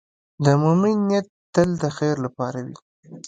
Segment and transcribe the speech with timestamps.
[0.43, 2.77] د مؤمن نیت تل د خیر لپاره وي.